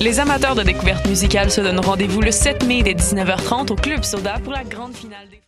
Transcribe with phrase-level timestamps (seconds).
[0.00, 4.04] Les amateurs de découverte musicale se donnent rendez-vous le 7 mai dès 19h30 au Club
[4.04, 5.40] Soda pour la grande finale des...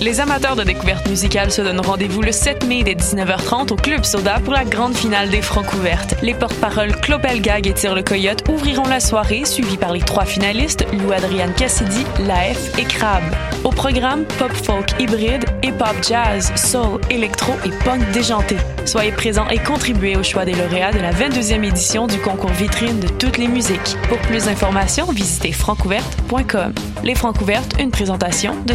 [0.00, 4.02] Les amateurs de découverte musicale se donnent rendez-vous le 7 mai dès 19h30 au Club
[4.04, 6.14] Soda pour la grande finale des Francs ouvertes.
[6.22, 10.24] Les porte-paroles Clopel Gag et Tire le Coyote ouvriront la soirée, suivis par les trois
[10.24, 13.22] finalistes, Lou Adriane Cassidy, Laef et Crab.
[13.62, 18.56] Au programme, pop folk hybride, hip-hop jazz, soul, électro et punk déjanté.
[18.86, 23.00] Soyez présents et contribuez au choix des lauréats de la 22e édition du concours vitrine
[23.00, 23.98] de toutes les musiques.
[24.08, 26.72] Pour plus d'informations, visitez francouverte.com.
[27.04, 28.74] Les Francs ouvertes, une présentation de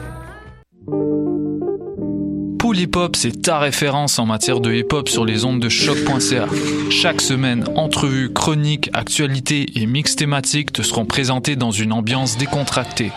[2.61, 5.67] Pool Hip Hop, c'est ta référence en matière de hip hop sur les ondes de
[5.67, 6.45] choc.ca.
[6.91, 13.11] Chaque semaine, entrevues, chroniques, actualités et mix thématiques te seront présentés dans une ambiance décontractée.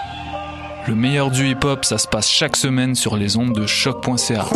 [0.88, 4.46] Le meilleur du hip hop, ça se passe chaque semaine sur les ondes de choc.ca.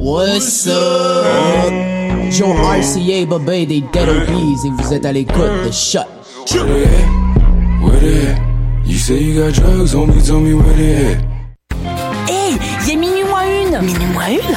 [0.00, 1.74] What's up?
[2.30, 3.82] Joe RCA, Dead et
[4.78, 5.98] vous êtes à l'écoute de Shot.
[6.50, 6.88] What it?
[7.82, 8.55] What it?
[8.86, 11.18] You say you got drugs on me, tell me what it?
[12.28, 14.56] Hey, il y a minuit moins une Minuit moins une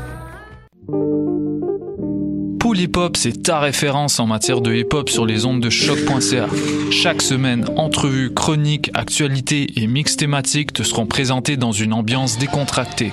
[2.87, 5.69] Pool Hip Hop, c'est ta référence en matière de hip hop sur les ondes de
[5.69, 6.47] choc.ca.
[6.89, 13.11] Chaque semaine, entrevues, chroniques, actualités et mix thématiques te seront présentés dans une ambiance décontractée.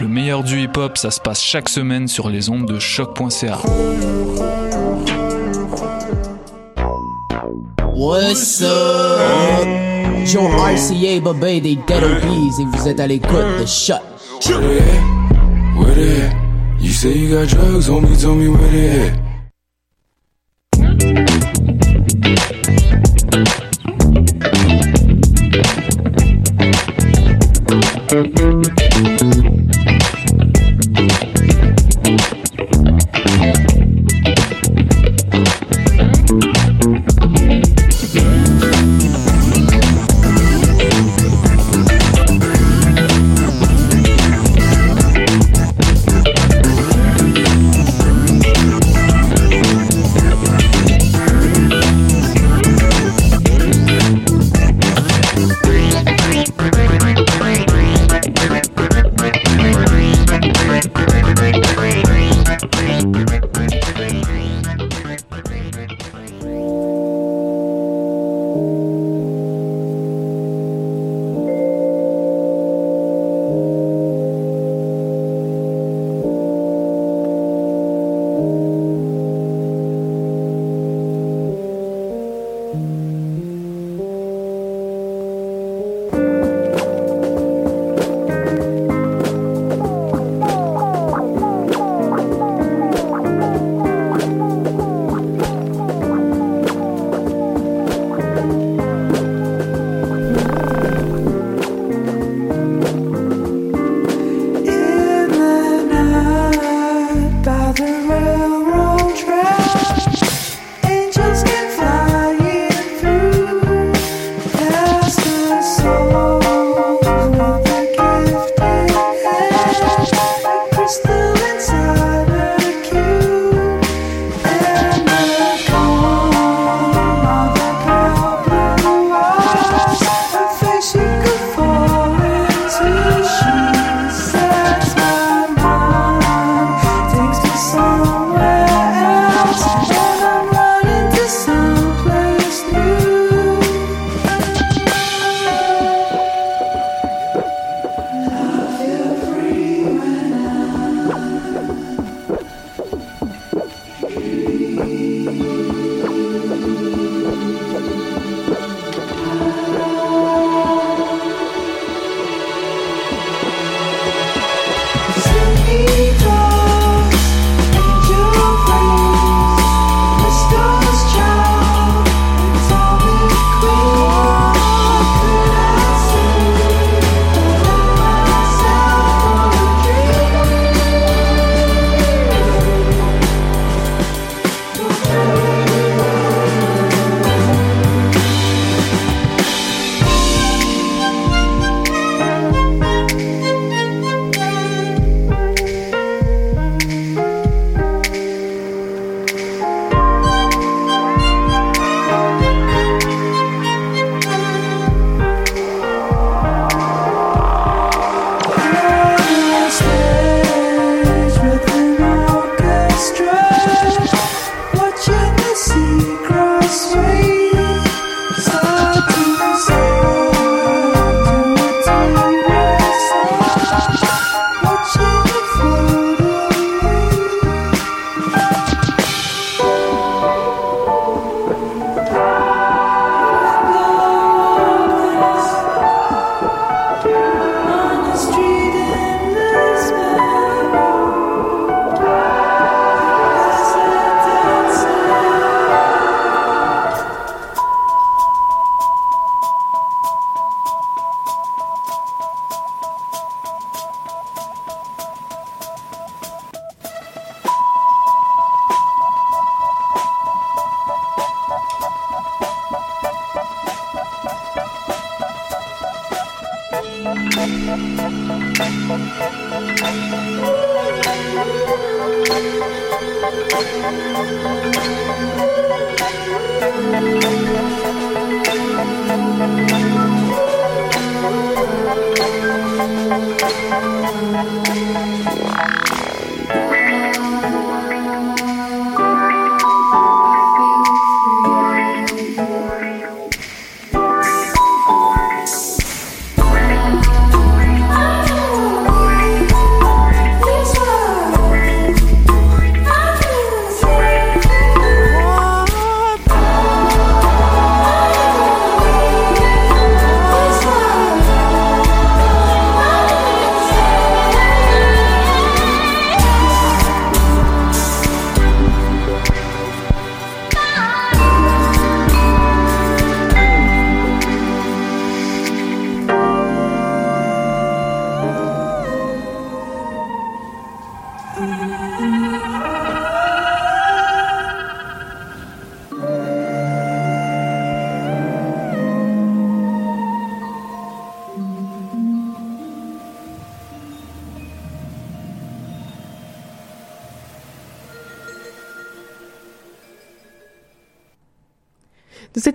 [0.00, 3.58] Le meilleur du hip hop, ça se passe chaque semaine sur les ondes de choc.ca.
[7.94, 9.66] What's up?
[10.26, 13.94] Joe RCA, Babé des Dead et vous êtes à l'écoute de Shot.
[14.44, 14.82] What it?
[15.76, 16.45] What it?
[16.86, 19.12] You say you got drugs on me, tell me what it?
[28.06, 28.40] Takes
[29.20, 29.25] me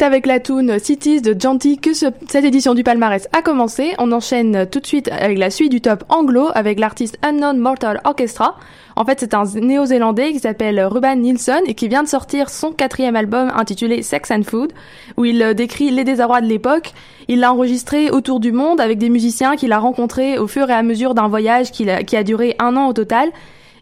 [0.02, 3.94] C'est avec la tune Cities de Janty que cette édition du palmarès a commencé.
[4.00, 8.02] On enchaîne tout de suite avec la suite du top anglo avec l'artiste Unknown Mortal
[8.04, 8.56] Orchestra.
[8.96, 12.72] En fait, c'est un néo-zélandais qui s'appelle Ruben Nilsson et qui vient de sortir son
[12.72, 14.74] quatrième album intitulé Sex and Food,
[15.18, 16.94] où il euh, décrit les désarrois de l'époque.
[17.28, 20.74] Il l'a enregistré autour du monde avec des musiciens qu'il a rencontrés au fur et
[20.74, 23.30] à mesure d'un voyage qui a, qui a duré un an au total.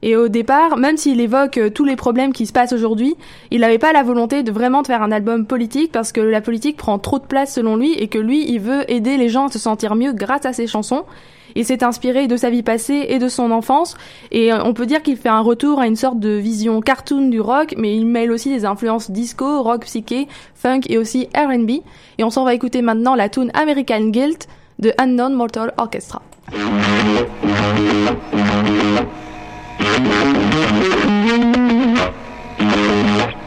[0.01, 3.15] Et au départ, même s'il évoque euh, tous les problèmes qui se passent aujourd'hui,
[3.51, 6.77] il n'avait pas la volonté de vraiment faire un album politique parce que la politique
[6.77, 9.51] prend trop de place selon lui et que lui, il veut aider les gens à
[9.51, 11.03] se sentir mieux grâce à ses chansons.
[11.55, 13.97] Il s'est inspiré de sa vie passée et de son enfance
[14.31, 17.27] et euh, on peut dire qu'il fait un retour à une sorte de vision cartoon
[17.27, 21.81] du rock mais il mêle aussi des influences disco, rock psyché, funk et aussi R&B
[22.19, 26.21] et on s'en va écouter maintenant la tune American Guilt de Unknown Mortal Orchestra.
[29.79, 30.09] Thank
[33.33, 33.38] you.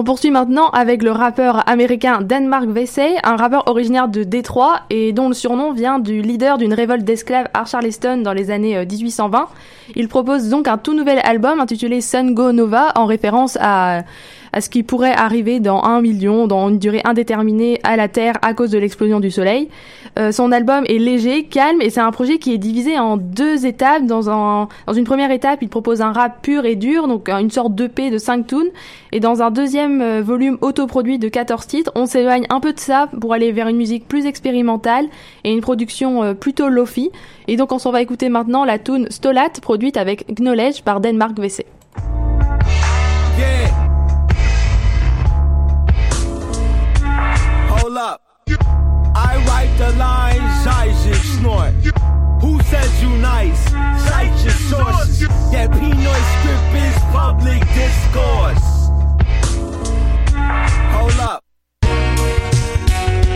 [0.00, 5.12] On poursuit maintenant avec le rappeur américain Denmark Vesey, un rappeur originaire de Détroit et
[5.12, 9.40] dont le surnom vient du leader d'une révolte d'esclaves à Charleston dans les années 1820.
[9.40, 9.44] Euh,
[9.96, 14.04] Il propose donc un tout nouvel album intitulé Sun Go Nova en référence à
[14.52, 18.34] à ce qui pourrait arriver dans un million, dans une durée indéterminée à la Terre
[18.42, 19.68] à cause de l'explosion du Soleil.
[20.18, 23.66] Euh, son album est léger, calme, et c'est un projet qui est divisé en deux
[23.66, 24.04] étapes.
[24.06, 27.50] Dans, un, dans une première étape, il propose un rap pur et dur, donc une
[27.50, 28.70] sorte d'EP de 5 tunes.
[29.12, 32.80] Et dans un deuxième euh, volume autoproduit de 14 titres, on s'éloigne un peu de
[32.80, 35.06] ça pour aller vers une musique plus expérimentale
[35.44, 37.10] et une production euh, plutôt lofi.
[37.48, 41.38] Et donc on s'en va écouter maintenant la tune Stolat, produite avec Knowledge par Denmark
[41.38, 41.66] VC.
[47.90, 48.22] Hold up.
[49.16, 51.72] I write the lines, I just snort.
[52.40, 53.64] Who says you nice?
[54.06, 55.26] Cite your sources.
[55.50, 58.66] That Pinoy script is public discourse.
[60.94, 61.42] Hold up.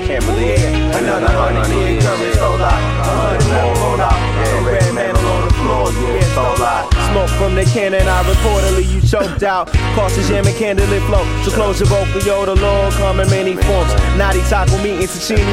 [0.06, 1.02] Can't believe it.
[1.02, 2.62] Another hundred years coming so loud.
[2.62, 4.66] A hundred more rolled out.
[4.66, 5.90] Red man on the floor.
[5.90, 6.93] Yeah, so loud.
[7.14, 9.70] Smoke from the cannon, I reportedly you choked out.
[9.94, 11.22] Cautious jamming candlelit flow.
[11.44, 13.94] So close your vocal, yo, the Lord come in many forms.
[14.18, 14.76] Naughty taco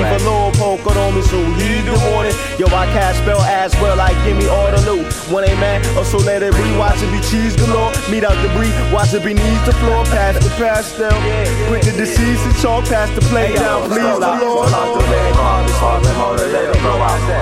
[0.09, 1.21] but Lord poke on me,
[1.61, 2.20] heed the warning.
[2.61, 5.11] Yo, I cast spell as well, like give me all the loot.
[5.33, 7.89] One ain't man, also let it breathe, watch it be cheese galore.
[8.05, 11.09] Meet out the breed, watch it beneath the floor, past the pastel.
[11.69, 14.69] Quick to decease and chalk past the playground, please the Lord.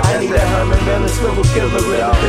[0.08, 1.68] I need that Herman Miller swivel killer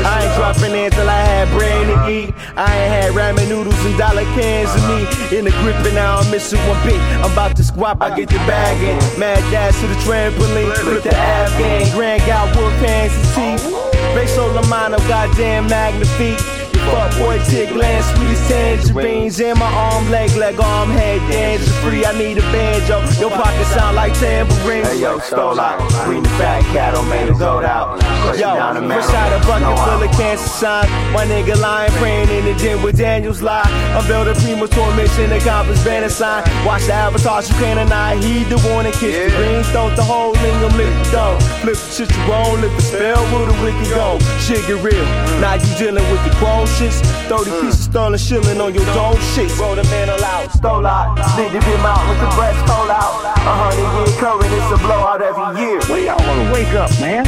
[0.03, 2.35] I ain't dropping in till I had brain to eat.
[2.59, 5.07] I ain't had ramen noodles and dollar cans of me.
[5.39, 6.99] In the grip and now I'm missing one bit.
[7.23, 8.99] I'm about to squat, I get the bag in.
[9.21, 11.87] Mad dash to the trampoline, with the Afghan.
[11.95, 14.17] Grand got wood pants and cheap.
[14.17, 16.60] Racial amount of goddamn magnifique.
[16.91, 19.41] Fuck boy, tick land, sweet as tangerines.
[19.41, 22.05] In my arm, leg, leg, arm, head, dancing free.
[22.05, 22.99] I need a banjo.
[23.21, 24.85] Your pocket sound like tambourine.
[24.85, 25.79] Hey yo, stole out.
[26.05, 28.01] Green the fat cattle, man, it gold out.
[28.39, 28.51] Yo,
[28.89, 30.91] fresh out a bucket full of cancer signs.
[31.13, 33.69] My nigga lying, praying in the gym with Daniel's lie.
[33.99, 36.43] Unveil the premature mission, accomplish banner sign.
[36.67, 38.17] Watch the avatars, you can't deny.
[38.17, 41.39] Heed the warning, kiss the green, throw the whole lingam, lift the dough.
[41.63, 44.19] Flip the shit you roll, lift the spell, where the wicked go.
[44.41, 45.05] Shit get real.
[45.41, 47.01] Now you dealing with the grown shits.
[47.29, 47.61] 30 mm.
[47.61, 49.53] pieces sterling shilling on your dome shit.
[49.59, 51.17] Roll the man out, stole out.
[51.37, 53.21] Need to him out with the breast cold out.
[53.37, 55.81] A hundred year current, it's a blowout every year.
[55.93, 57.25] When y'all wanna wake up, man?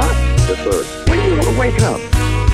[0.00, 0.08] Huh?
[0.48, 0.80] Yes, sir.
[1.10, 2.00] When you wanna wake up?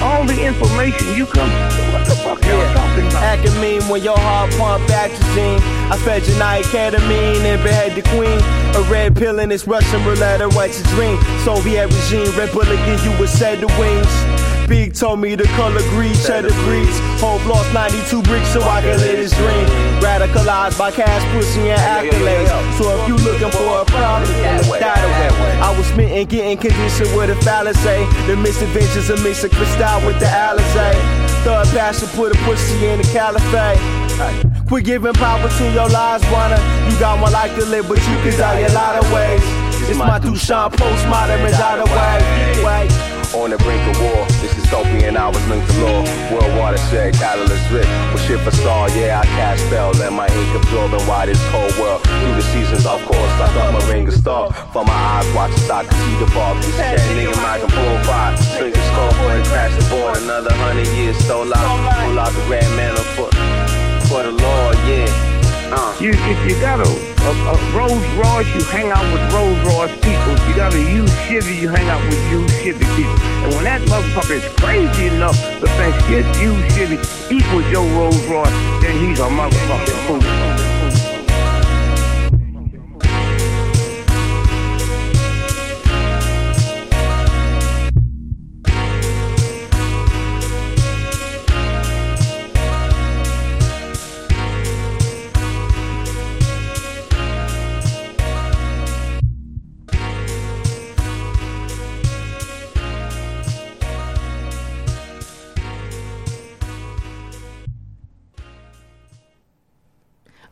[0.02, 1.48] All the information you come.
[1.92, 3.22] What the fuck y'all talking about?
[3.22, 5.60] Acting when your heart pump atrazine.
[5.90, 8.38] I fed your night ketamine and behead the queen.
[8.76, 11.16] A red pill in this Russian roulette, or what's your dream?
[11.44, 14.33] Soviet regime, red bullet give you a set of wings.
[14.68, 16.98] Big told me the color green, cheddar breeds.
[17.20, 19.66] Hope lost 92 bricks so I can live his dream.
[20.00, 22.48] Radicalized by cash, pussy, and accolades.
[22.78, 24.24] So if you looking for a problem,
[24.80, 25.60] that away.
[25.60, 28.08] I was smitten, getting conditioned with a fallacy.
[28.26, 30.96] The misadventures of mix of crystal with the Alizé.
[31.44, 33.80] Third passion, put a pussy in the caliphate.
[34.68, 36.56] Quit giving power to your lies, wanna.
[36.88, 39.42] You got one life to live, but you can die a lot of ways.
[39.88, 43.13] It's my Duchamp postmodern and out of way.
[43.34, 46.06] On the brink of war, this dystopian hours linked to law.
[46.30, 47.84] World watershed, catalyst rip.
[48.14, 51.42] With shit for star, yeah, I cast spells Let my ink absorb and why this
[51.50, 52.02] cold world.
[52.04, 54.52] Through the seasons, of course, I thought my ring of star.
[54.72, 56.56] For my eyes, watch the stock, see the ball.
[56.56, 58.38] Of cat, nigga, I can pull five.
[58.54, 60.16] Swing the for and crash the board.
[60.18, 62.06] Another hundred years stole out.
[62.06, 63.28] Pull out the grand mantle for,
[64.06, 65.10] for the Lord, yeah.
[65.74, 65.90] Uh.
[65.98, 66.14] You,
[66.46, 66.78] you got
[67.24, 70.34] a Rolls Royce, you hang out with Rolls Royce people.
[70.46, 73.16] You got a used Chevy, you hang out with used Chevy people.
[73.44, 76.98] And when that motherfucker is crazy enough to think his used Chevy
[77.34, 78.50] equals your Rolls Royce,
[78.82, 80.53] then he's a motherfucking fool.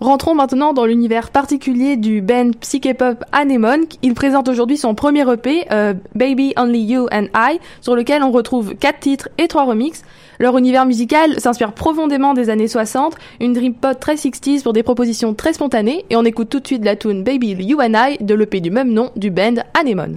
[0.03, 3.85] Rentrons maintenant dans l'univers particulier du band psyché-pop Anemone.
[4.03, 8.33] Il présente aujourd'hui son premier EP, euh, Baby Only You and I, sur lequel on
[8.33, 10.03] retrouve quatre titres et trois remixes.
[10.41, 14.83] Leur univers musical s'inspire profondément des années 60, une dream pop très 60s pour des
[14.83, 18.17] propositions très spontanées, et on écoute tout de suite la tune Baby You and I
[18.21, 20.17] de l'EP du même nom du band Anemone.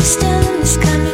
[0.00, 1.09] distance coming.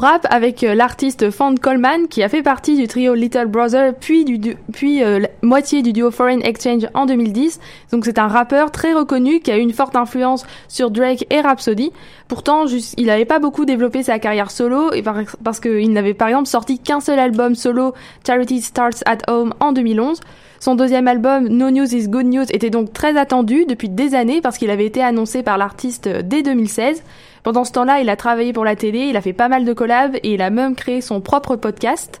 [0.00, 4.24] Rap avec euh, l'artiste Fand Coleman qui a fait partie du trio Little Brother puis,
[4.24, 7.60] du, puis euh, moitié du duo Foreign Exchange en 2010.
[7.92, 11.40] Donc c'est un rappeur très reconnu qui a eu une forte influence sur Drake et
[11.40, 11.92] Rhapsody.
[12.28, 12.64] Pourtant,
[12.96, 16.48] il n'avait pas beaucoup développé sa carrière solo et par, parce qu'il n'avait par exemple
[16.48, 17.92] sorti qu'un seul album solo,
[18.26, 20.20] Charity Starts at Home en 2011.
[20.62, 24.42] Son deuxième album, No News is Good News, était donc très attendu depuis des années
[24.42, 27.02] parce qu'il avait été annoncé par l'artiste dès 2016.
[27.42, 29.72] Pendant ce temps-là, il a travaillé pour la télé, il a fait pas mal de
[29.72, 32.20] collabs et il a même créé son propre podcast.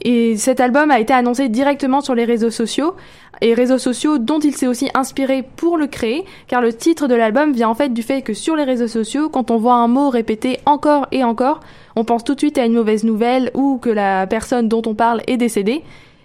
[0.00, 2.94] Et cet album a été annoncé directement sur les réseaux sociaux,
[3.40, 7.16] et réseaux sociaux dont il s'est aussi inspiré pour le créer, car le titre de
[7.16, 9.88] l'album vient en fait du fait que sur les réseaux sociaux, quand on voit un
[9.88, 11.58] mot répété encore et encore,
[11.96, 14.94] on pense tout de suite à une mauvaise nouvelle ou que la personne dont on
[14.94, 15.82] parle est décédée.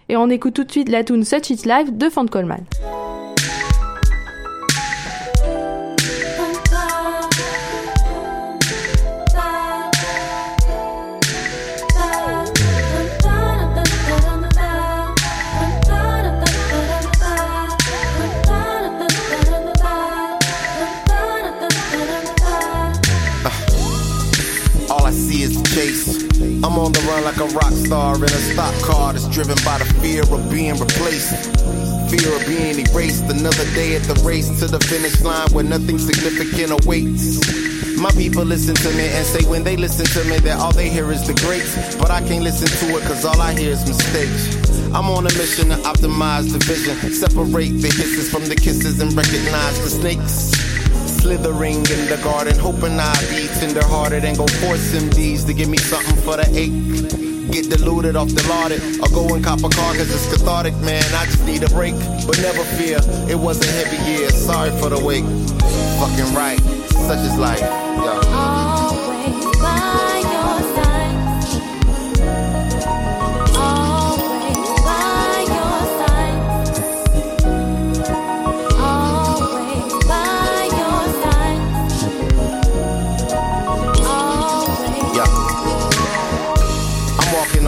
[0.09, 2.63] Et on écoute tout de suite la tune Such It Live de Fant Coleman.
[26.63, 29.77] I'm on the run like a rock star in a stock car that's driven by
[29.77, 31.53] the fear of being replaced.
[32.09, 33.25] Fear of being erased.
[33.29, 37.37] Another day at the race to the finish line where nothing significant awaits.
[37.97, 40.89] My people listen to me and say when they listen to me that all they
[40.89, 41.95] hear is the greats.
[41.95, 44.67] But I can't listen to it cause all I hear is mistakes.
[44.93, 49.13] I'm on a mission to optimize the vision, separate the hisses from the kisses, and
[49.13, 50.76] recognize the snakes.
[51.27, 55.75] Slithering in the garden, hoping I be tenderhearted and go force MDs to give me
[55.75, 57.51] something for the ache.
[57.51, 61.03] Get diluted off the lauded, or go and cop a car cause it's cathartic, man.
[61.15, 64.29] I just need a break, but never fear, it was a heavy year.
[64.29, 65.25] Sorry for the wait.
[65.99, 66.61] Fucking right,
[66.91, 68.56] such is life.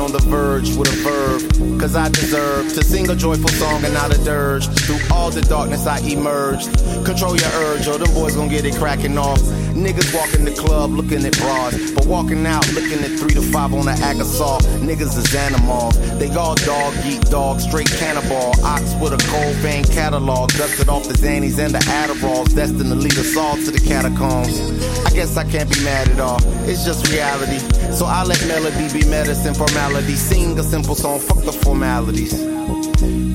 [0.09, 1.79] On the verge with a verb.
[1.79, 4.67] Cause I deserve to sing a joyful song and not a dirge.
[4.85, 6.73] Through all the darkness I emerged.
[7.05, 9.39] Control your urge, or them boys gon' get it cracking off.
[9.73, 13.73] Niggas walking the club looking at bras, but walking out looking at three to five
[13.73, 14.63] on the assault.
[14.81, 15.97] Niggas is animals.
[16.17, 18.51] They all dog eat dog, straight cannibal.
[18.63, 22.95] Ox with a cold vein catalog, dusted off the Xannies and the Adderalls, destined to
[22.95, 24.59] lead us all to the catacombs.
[25.05, 26.39] I guess I can't be mad at all.
[26.67, 27.59] It's just reality.
[27.93, 29.98] So I let melody be medicine, formality.
[29.99, 32.33] Sing a simple song, fuck the formalities.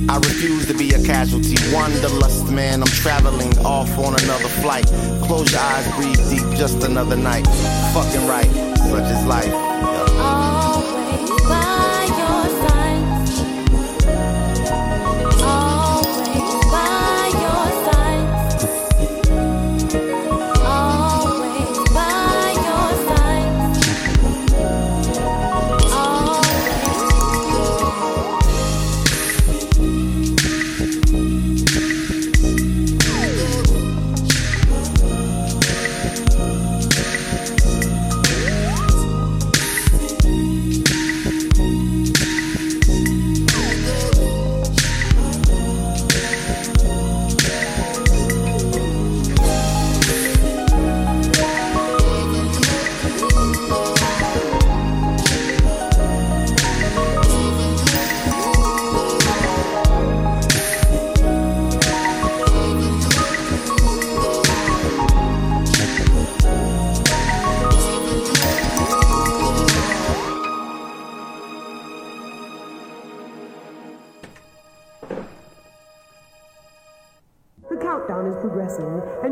[0.09, 1.57] I refuse to be a casualty.
[1.75, 4.87] Wanderlust, man, I'm traveling off on another flight.
[5.27, 7.47] Close your eyes, breathe deep, just another night.
[7.93, 9.94] Fucking right, such is life.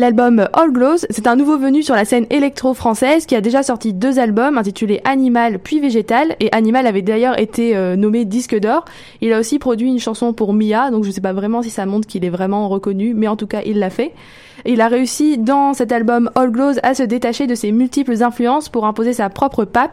[0.00, 1.04] l'album All Glows.
[1.10, 5.02] C'est un nouveau venu sur la scène électro-française qui a déjà sorti deux albums intitulés
[5.04, 6.36] Animal puis Végétal.
[6.40, 8.86] Et Animal avait d'ailleurs été nommé disque d'or.
[9.20, 11.84] Il a aussi produit une chanson pour Mia, donc je sais pas vraiment si ça
[11.84, 14.12] montre qu'il est vraiment reconnu, mais en tout cas il l'a fait.
[14.64, 18.70] Il a réussi dans cet album All Glows à se détacher de ses multiples influences
[18.70, 19.92] pour imposer sa propre patte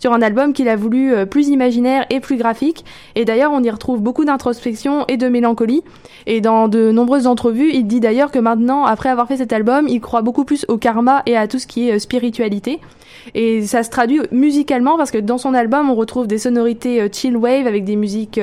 [0.00, 2.84] sur un album qu'il a voulu euh, plus imaginaire et plus graphique.
[3.14, 5.82] Et d'ailleurs, on y retrouve beaucoup d'introspection et de mélancolie.
[6.26, 9.86] Et dans de nombreuses entrevues, il dit d'ailleurs que maintenant, après avoir fait cet album,
[9.88, 12.80] il croit beaucoup plus au karma et à tout ce qui est euh, spiritualité.
[13.34, 17.08] Et ça se traduit musicalement parce que dans son album, on retrouve des sonorités euh,
[17.12, 18.40] chill wave avec des musiques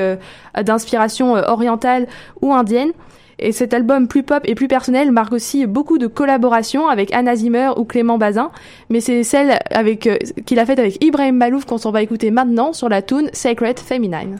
[0.55, 2.07] d'inspiration orientale
[2.41, 2.91] ou indienne.
[3.39, 7.35] Et cet album plus pop et plus personnel marque aussi beaucoup de collaborations avec Anna
[7.35, 8.51] Zimmer ou Clément Bazin,
[8.89, 12.31] mais c'est celle avec euh, qu'il a faite avec Ibrahim Malouf qu'on s'en va écouter
[12.31, 14.37] maintenant sur la tune Sacred Feminine.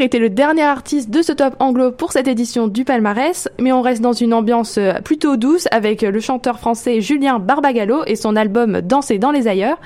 [0.00, 3.82] Était le dernier artiste de ce top anglo pour cette édition du palmarès, mais on
[3.82, 8.36] reste dans une ambiance euh, plutôt douce avec le chanteur français Julien Barbagallo et son
[8.36, 9.76] album Danser dans les ailleurs.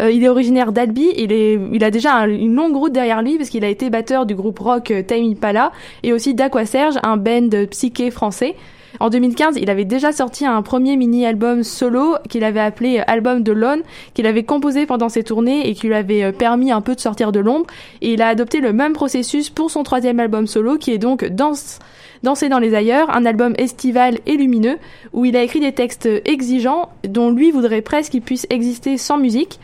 [0.00, 3.38] Euh, il est originaire d'Albi, il, il a déjà un- une longue route derrière lui
[3.38, 5.72] parce qu'il a été batteur du groupe rock euh, Time Impala
[6.04, 8.54] et aussi d'Aquaserge, un band psyché français.
[9.00, 13.42] En 2015, il avait déjà sorti un premier mini-album solo qu'il avait appelé euh, Album
[13.42, 13.82] de Lone,
[14.14, 17.00] qu'il avait composé pendant ses tournées et qui lui avait euh, permis un peu de
[17.00, 17.66] sortir de l'ombre.
[18.00, 21.24] Et il a adopté le même processus pour son troisième album solo, qui est donc
[21.24, 21.78] Danse,
[22.22, 24.78] Danser dans les ailleurs, un album estival et lumineux,
[25.12, 29.18] où il a écrit des textes exigeants, dont lui voudrait presque qu'il puisse exister sans
[29.18, 29.58] musique.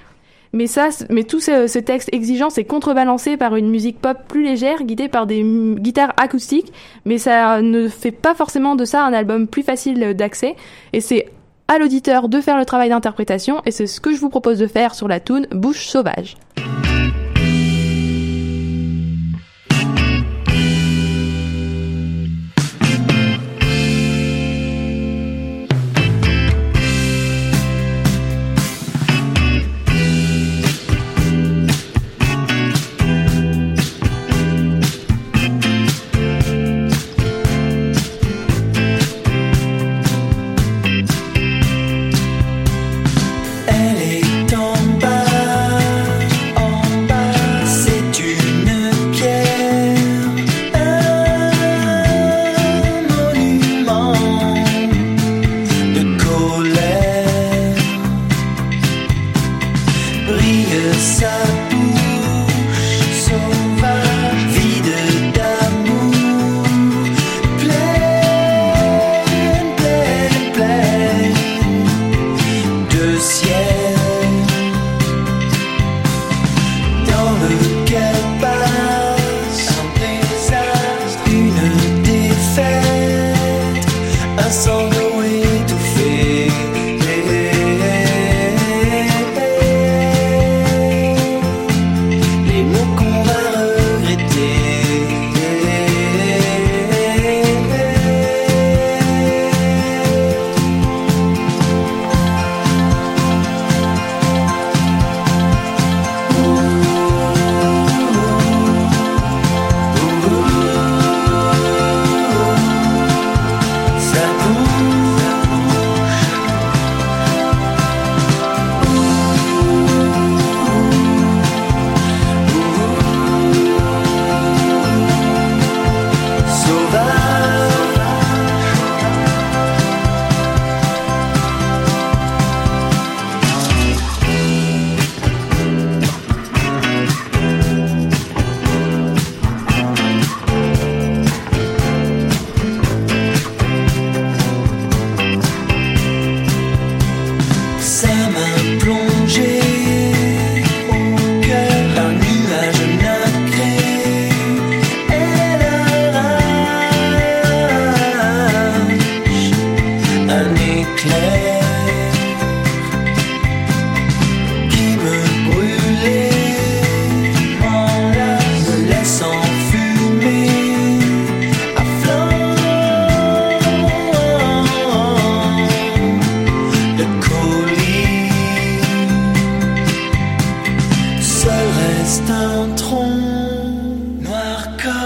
[0.53, 4.83] Mais ça, mais tout ce, texte exigeant, c'est contrebalancé par une musique pop plus légère,
[4.83, 5.43] guidée par des
[5.77, 6.73] guitares acoustiques.
[7.05, 10.57] Mais ça ne fait pas forcément de ça un album plus facile d'accès.
[10.93, 11.31] Et c'est
[11.69, 13.61] à l'auditeur de faire le travail d'interprétation.
[13.67, 16.37] Et c'est ce que je vous propose de faire sur la tune Bouche sauvage.
[72.99, 74.08] De ciel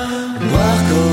[0.09, 1.12] noir comme,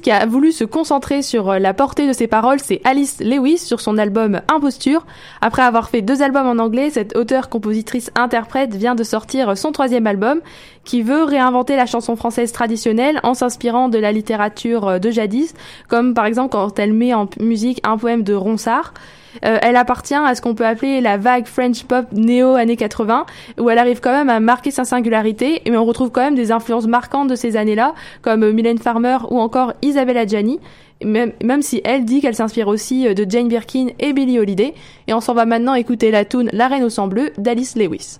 [0.00, 3.58] qui a voulu se concentrer sur euh, la portée de ses paroles, c'est Alice Lewis
[3.58, 5.06] sur son album Imposture.
[5.40, 9.72] Après avoir fait deux albums en anglais, cette auteure, compositrice, interprète vient de sortir son
[9.72, 10.40] troisième album
[10.84, 15.54] qui veut réinventer la chanson française traditionnelle en s'inspirant de la littérature euh, de jadis,
[15.88, 18.94] comme par exemple quand elle met en musique un poème de Ronsard.
[19.44, 23.26] Euh, elle appartient à ce qu'on peut appeler la vague French pop néo années 80,
[23.58, 26.52] où elle arrive quand même à marquer sa singularité, mais on retrouve quand même des
[26.52, 30.60] influences marquantes de ces années-là, comme euh, Mylène Farmer ou encore Isabella Gianni,
[31.04, 34.74] même, même si elle dit qu'elle s'inspire aussi euh, de Jane Birkin et Billie Holiday.
[35.06, 38.18] Et on s'en va maintenant écouter la tune La Reine au sang bleu d'Alice Lewis.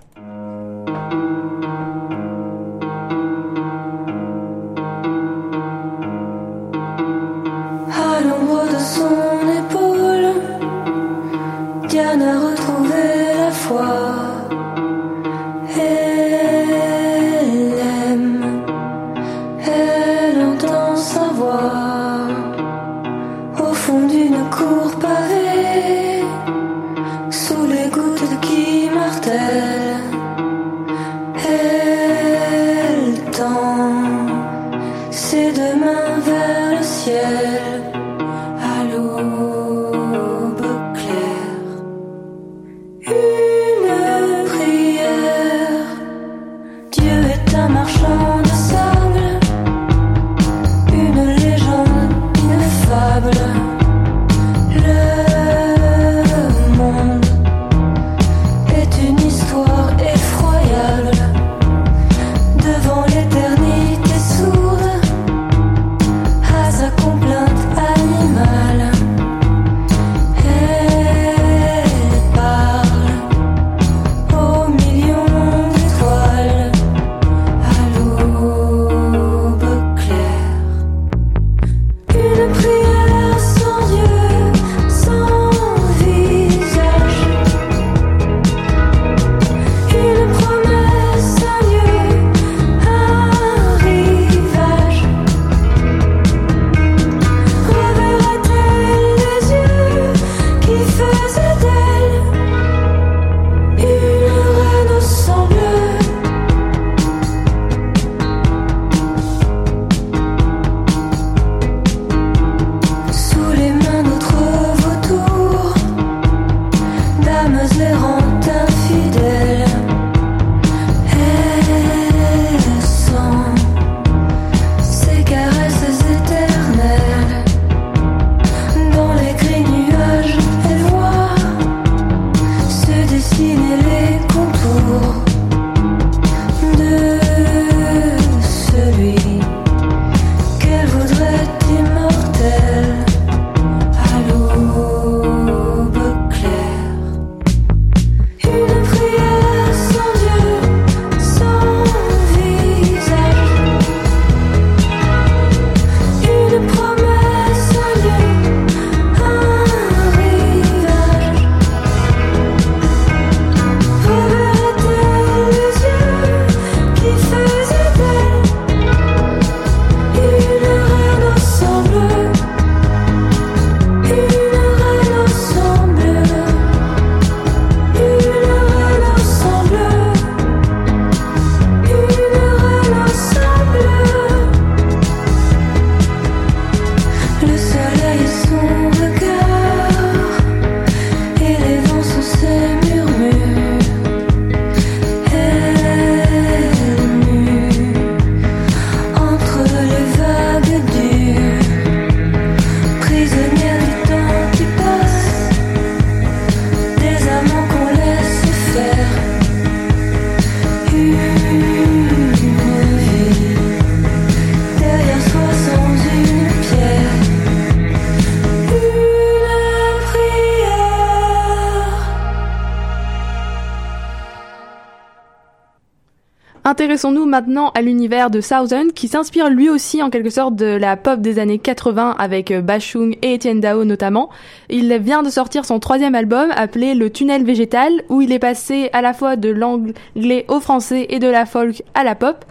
[226.69, 230.99] Intéressons-nous maintenant à l'univers de Thousand qui s'inspire lui aussi en quelque sorte de la
[230.99, 234.29] pop des années 80 avec euh, Bashung et Etienne Dao notamment.
[234.69, 238.91] Il vient de sortir son troisième album appelé Le Tunnel Végétal où il est passé
[238.93, 242.45] à la fois de l'anglais au français et de la folk à la pop.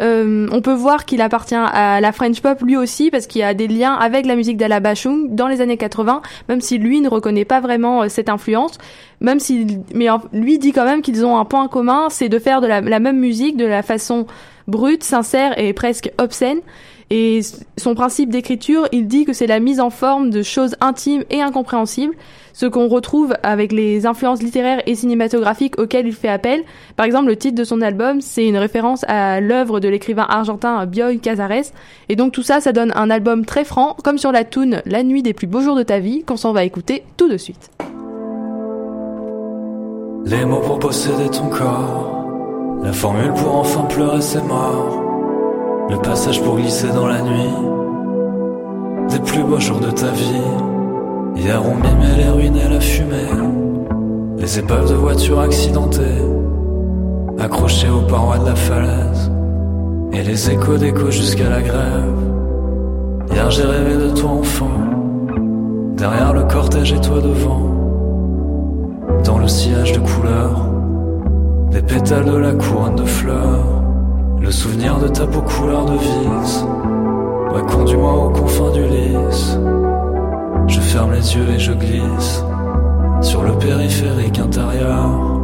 [0.00, 3.54] Euh, on peut voir qu'il appartient à la French pop lui aussi parce qu'il a
[3.54, 7.08] des liens avec la musique d'Ala Bashung dans les années 80, même si lui ne
[7.08, 8.78] reconnaît pas vraiment euh, cette influence.
[9.20, 12.62] Même s'il, mais lui dit quand même qu'ils ont un point commun, c'est de faire
[12.62, 14.26] de la même musique de la façon
[14.66, 16.60] brute, sincère et presque obscène.
[17.12, 17.40] Et
[17.76, 21.42] son principe d'écriture, il dit que c'est la mise en forme de choses intimes et
[21.42, 22.14] incompréhensibles,
[22.52, 26.62] ce qu'on retrouve avec les influences littéraires et cinématographiques auxquelles il fait appel.
[26.94, 30.86] Par exemple, le titre de son album, c'est une référence à l'œuvre de l'écrivain argentin
[30.86, 31.72] Bioy Casares.
[32.08, 35.02] Et donc tout ça, ça donne un album très franc, comme sur la tune La
[35.02, 37.70] nuit des plus beaux jours de ta vie, qu'on s'en va écouter tout de suite.
[40.26, 42.24] Les mots pour posséder ton corps,
[42.84, 45.09] la formule pour enfin pleurer ses morts,
[45.90, 47.54] le passage pour glisser dans la nuit,
[49.10, 50.40] des plus beaux jours de ta vie.
[51.36, 53.30] Hier on mimait les ruines et la fumée,
[54.38, 56.22] les épaves de voitures accidentées,
[57.38, 59.32] accrochées aux parois de la falaise,
[60.12, 62.14] et les échos d'écho jusqu'à la grève.
[63.32, 64.70] Hier j'ai rêvé de toi enfant,
[65.96, 67.66] derrière le cortège et toi devant.
[69.24, 70.68] Dans le sillage de couleurs,
[71.72, 73.79] les pétales de la couronne de fleurs,
[74.40, 76.64] le souvenir de ta peau couleur de vis.
[77.52, 79.58] Ouais, conduis-moi aux confins du lys.
[80.66, 82.44] Je ferme les yeux et je glisse
[83.20, 85.40] sur le périphérique intérieur.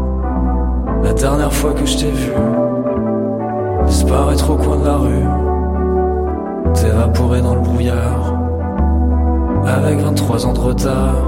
[1.03, 2.33] La dernière fois que je t'ai vu,
[3.87, 8.35] disparaître au coin de la rue, t'évaporer dans le brouillard.
[9.67, 11.23] Avec 23 ans de retard,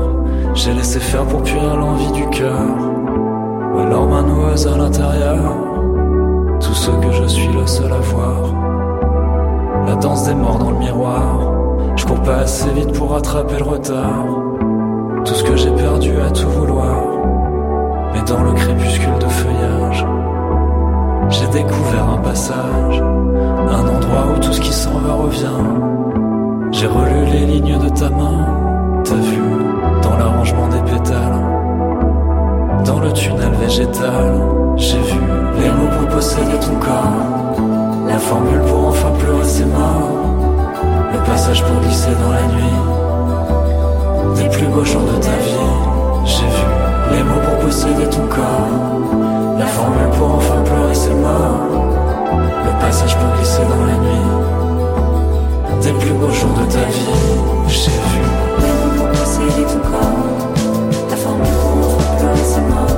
[0.55, 2.61] j'ai laissé faire pour puer l'envie du cœur.
[3.79, 5.68] Alors ma noueuse à l'intérieur,
[6.61, 8.55] tout ce que je suis le seul à voir.
[9.87, 11.53] La danse des morts dans le miroir,
[11.97, 14.27] je cours pas assez vite pour rattraper le retard.
[15.25, 17.03] Tout ce que j'ai perdu à tout vouloir,
[18.13, 20.07] mais dans le crépuscule de feuillage,
[21.31, 25.65] j'ai découvert un passage, un endroit où tout ce qui s'en va revient.
[26.73, 28.47] J'ai relu les lignes de ta main,
[29.05, 29.43] t'as vu
[30.03, 31.58] dans l'arrangement des pétales.
[32.89, 34.33] Dans le tunnel végétal,
[34.77, 35.21] j'ai vu
[35.61, 37.59] les mots pour posséder ton corps.
[38.09, 40.09] La formule pour enfin pleurer ses morts.
[41.13, 42.79] Le passage pour glisser dans la nuit.
[44.37, 45.69] Des plus beaux jours de ta vie,
[46.25, 46.67] j'ai vu
[47.13, 49.59] les mots pour posséder ton corps.
[49.59, 51.61] La formule pour enfin pleurer ses morts.
[52.65, 54.29] Le passage pour glisser dans la nuit.
[55.83, 57.19] Des plus beaux jours de ta vie,
[57.69, 58.23] j'ai vu
[58.63, 60.48] Les mots pour posséder ton corps,
[62.59, 62.98] enfin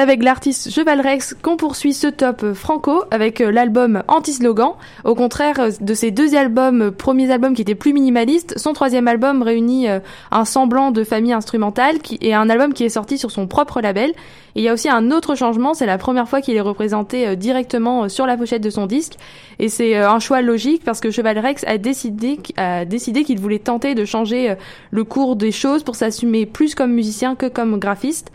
[0.00, 4.70] avec l'artiste Cheval Rex qu'on poursuit ce top franco avec euh, l'album Anti-Slogan.
[5.04, 8.72] Au contraire euh, de ses deux albums, euh, premiers albums qui étaient plus minimalistes, son
[8.72, 9.88] troisième album réunit
[10.30, 14.12] un semblant de famille instrumentale et un album qui est sorti sur son propre label.
[14.54, 18.08] Il y a aussi un autre changement, c'est la première fois qu'il est représenté directement
[18.08, 19.14] sur la pochette de son disque.
[19.58, 23.58] Et c'est un choix logique parce que Cheval Rex a décidé, a décidé qu'il voulait
[23.58, 24.54] tenter de changer
[24.90, 28.32] le cours des choses pour s'assumer plus comme musicien que comme graphiste.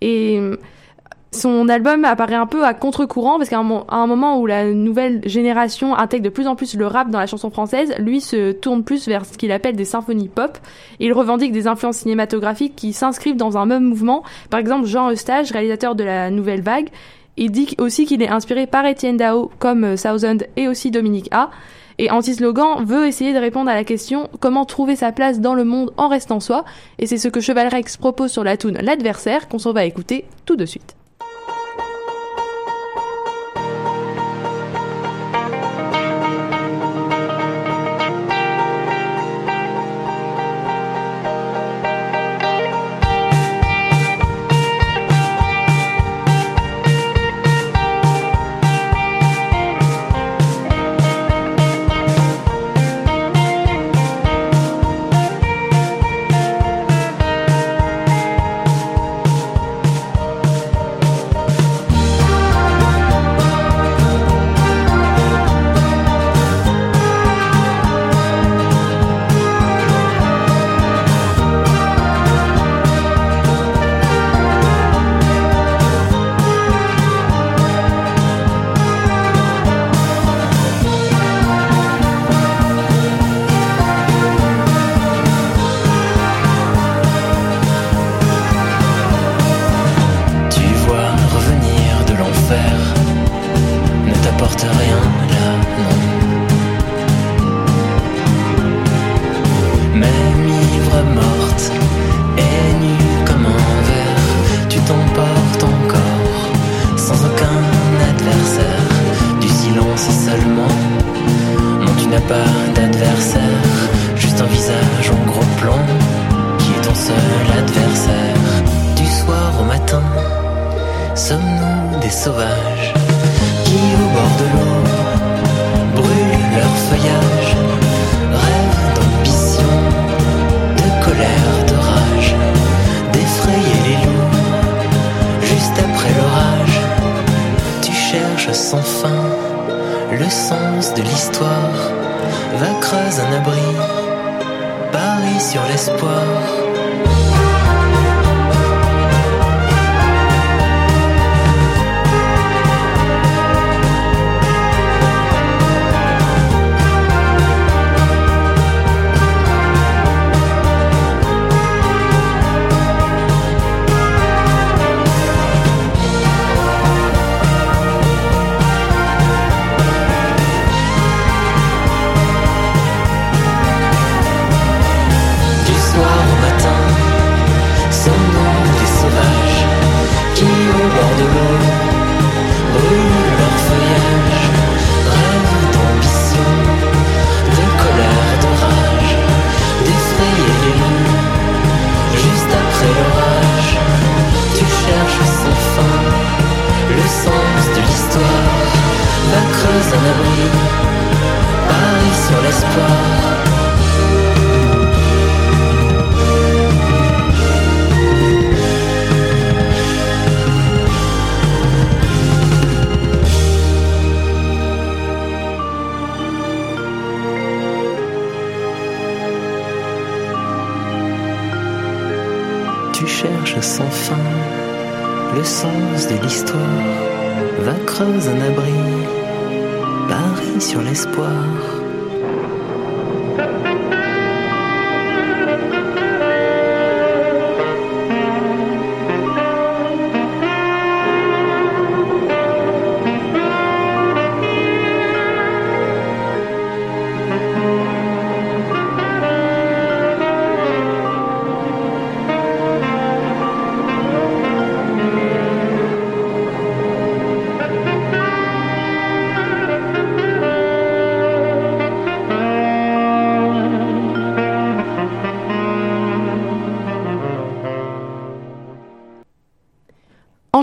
[0.00, 0.40] Et
[1.34, 5.94] son album apparaît un peu à contre-courant parce qu'à un, moment où la nouvelle génération
[5.94, 9.06] intègre de plus en plus le rap dans la chanson française, lui se tourne plus
[9.06, 10.56] vers ce qu'il appelle des symphonies pop.
[11.00, 14.22] Il revendique des influences cinématographiques qui s'inscrivent dans un même mouvement.
[14.50, 16.88] Par exemple, Jean Eustache, réalisateur de la Nouvelle Vague,
[17.36, 21.28] il dit aussi qu'il est inspiré par Étienne Dao comme euh, Thousand et aussi Dominique
[21.32, 21.50] A.
[21.98, 25.64] Et Anti-Slogan veut essayer de répondre à la question comment trouver sa place dans le
[25.64, 26.64] monde en restant soi?
[26.98, 30.24] Et c'est ce que Cheval Rex propose sur la tune L'adversaire qu'on s'en va écouter
[30.44, 30.96] tout de suite.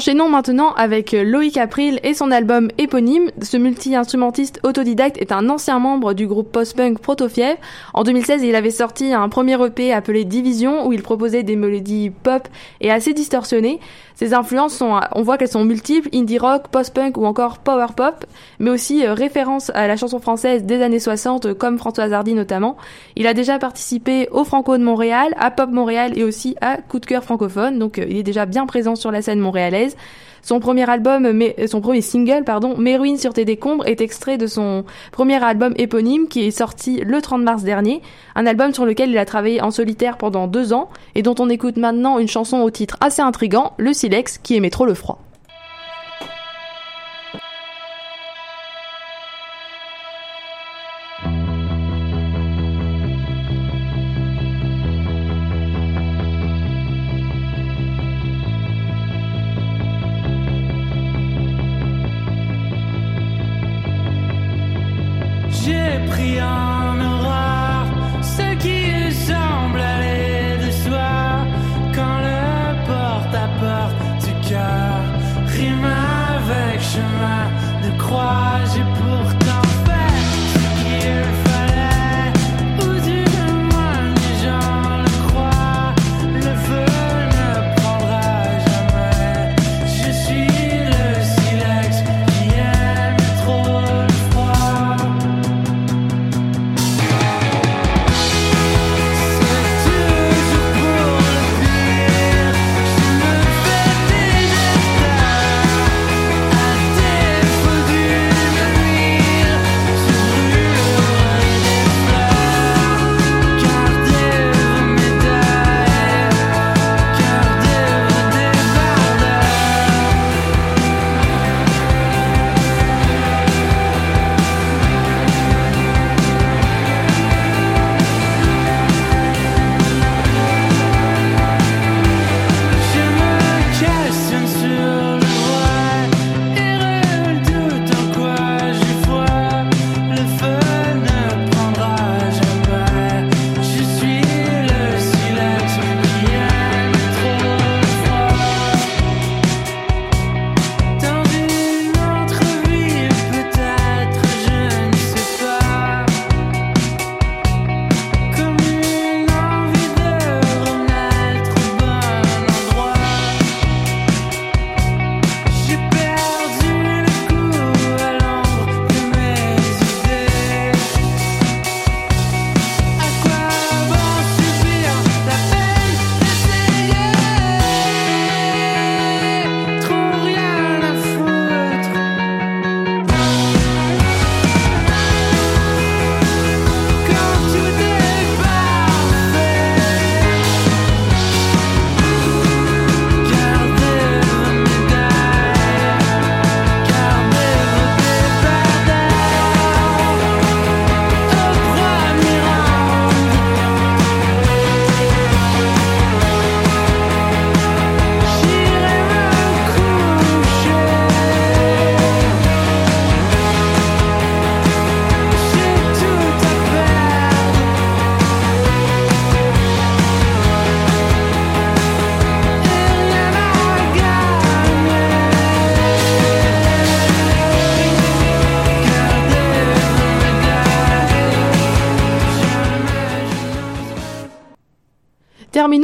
[0.01, 3.29] Enchaînons maintenant avec euh, Loïc April et son album éponyme.
[3.43, 7.57] Ce multi-instrumentiste autodidacte est un ancien membre du groupe post-punk Protofiev.
[7.93, 12.09] En 2016, il avait sorti un premier EP appelé Division où il proposait des mélodies
[12.09, 12.47] pop
[12.79, 13.79] et assez distorsionnées.
[14.21, 18.23] Ses influences sont, on voit qu'elles sont multiples, indie rock, post-punk ou encore power pop,
[18.59, 22.35] mais aussi euh, référence à la chanson française des années 60 euh, comme Françoise Hardy
[22.35, 22.77] notamment.
[23.15, 26.99] Il a déjà participé au Franco de Montréal, à Pop Montréal et aussi à Coup
[26.99, 29.97] de cœur francophone, donc euh, il est déjà bien présent sur la scène montréalaise.
[30.41, 34.37] Son premier album, mais, son premier single, pardon, Mes ruines sur tes décombres, est extrait
[34.37, 38.01] de son premier album éponyme qui est sorti le 30 mars dernier.
[38.35, 41.49] Un album sur lequel il a travaillé en solitaire pendant deux ans et dont on
[41.49, 45.19] écoute maintenant une chanson au titre assez intrigant, Le Silex, qui aimait trop le froid.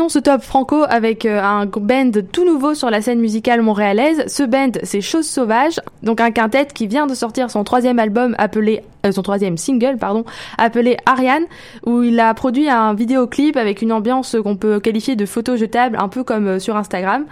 [0.10, 4.24] Ce top franco avec euh, un band tout nouveau sur la scène musicale montréalaise.
[4.28, 8.34] Ce band, c'est Chose Sauvage, donc un quintet qui vient de sortir son troisième album
[8.38, 10.24] appelé, euh, son troisième single, pardon,
[10.58, 11.44] appelé Ariane,
[11.86, 15.98] où il a produit un vidéoclip avec une ambiance qu'on peut qualifier de photo jetable,
[16.00, 17.26] un peu comme euh, sur Instagram.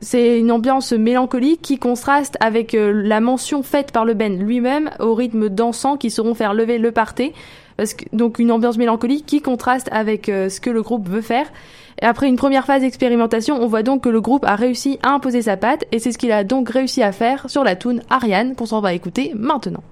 [0.00, 4.90] C'est une ambiance mélancolique qui contraste avec euh, la mention faite par le band lui-même
[4.98, 7.32] au rythme dansant qui sauront faire lever le parté.
[7.76, 11.46] Parce que, donc une ambiance mélancolique qui contraste avec ce que le groupe veut faire.
[12.00, 15.10] Et après une première phase d'expérimentation, on voit donc que le groupe a réussi à
[15.10, 18.02] imposer sa patte et c'est ce qu'il a donc réussi à faire sur la tune
[18.10, 19.82] Ariane qu'on s'en va écouter maintenant.